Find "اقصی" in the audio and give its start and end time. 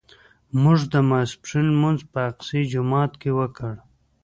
2.31-2.61